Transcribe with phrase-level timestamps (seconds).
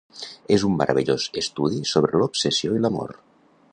[0.55, 3.15] És un meravellós estudi sobre l'obsessió i l'amor.